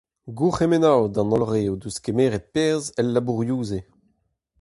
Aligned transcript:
Gourc'hemennoù 0.37 1.03
d'an 1.09 1.31
holl 1.31 1.47
re 1.51 1.61
o 1.71 1.73
deus 1.81 1.97
kemeret 2.03 2.45
perzh 2.53 2.89
el 2.99 3.07
labourioù-se! 3.13 3.79